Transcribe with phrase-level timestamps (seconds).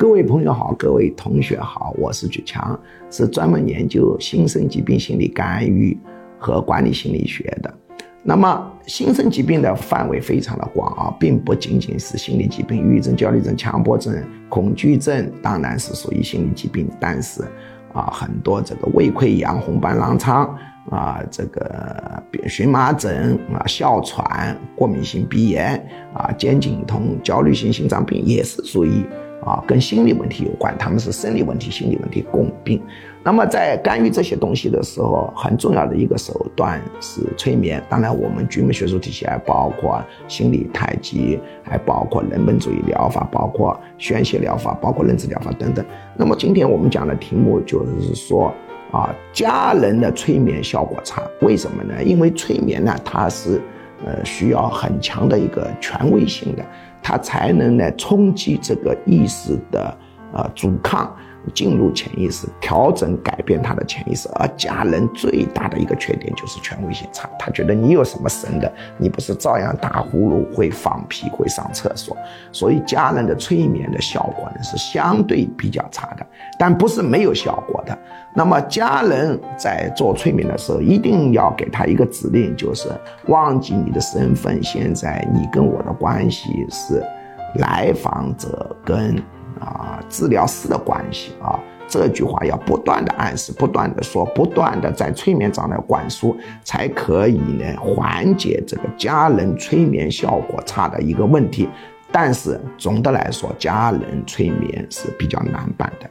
[0.00, 2.80] 各位朋友好，各位同学好，我是举强，
[3.10, 5.94] 是专门研究新生疾病心理干预
[6.38, 7.70] 和管理心理学的。
[8.22, 14.14] 那么，新生疾病的范围非常的广啊，并不仅仅是心理疾病，抑郁症、焦虑症、强迫症、
[14.48, 17.42] 恐惧症当然是属于心理疾病，但是
[17.92, 20.46] 啊，很多这个胃溃疡、红斑狼疮
[20.88, 29.04] 啊，这个荨麻疹啊、哮喘、过敏性鼻炎啊、肩颈痛、焦虑性心脏病也是属于。
[29.44, 32.80] 啊，跟心理问题有关，他们是生理问题、心理问题共病。
[33.22, 37.82] 那么在干预这些东西的时候，很重要的一个手段是催眠。
[37.88, 45.84] 当然，我们居门学术体系还包括心理太极，还包括人本主义疗法，包括宣泄疗法，包括认知疗法等等。
[46.16, 48.52] 那么今天我们讲的题目就是说，
[48.90, 52.02] 啊，家人的催眠效果差，为什么呢？
[52.02, 53.60] 因为催眠呢，它是。
[54.02, 56.64] 呃，需要很强的一个权威性的，
[57.02, 59.96] 它才能来冲击这个意识的
[60.32, 61.14] 啊阻抗。
[61.54, 67.26] 进入潜意识，调整改变他的潜意识，而家人最大的一个缺点就是权威性差。
[67.38, 72.14] 他觉得你有什么神的，你不是照样打呼噜、会放屁、会上厕所。
[72.52, 76.26] 所以家人的催眠的效果呢是相对比较差的，
[76.58, 77.98] 但不是没有效果的。
[78.36, 82.90] 那么家人在做催眠的时候，一定要给他一个指令，就是
[83.28, 87.02] 忘记你的身份，现在你跟我的关系是
[87.54, 89.16] 来访者跟。
[90.10, 91.58] 治疗师的关系啊，
[91.88, 101.66] 这句话要不断的暗示，不断的说，不断的在催眠上来灌输，才可以呢缓解这个家人催眠效果差的一个问题。
[102.12, 106.10] 但是总的来说，家人催眠是比较难办的。